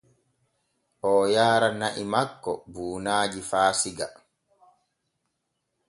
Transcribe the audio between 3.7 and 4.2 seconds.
Siga.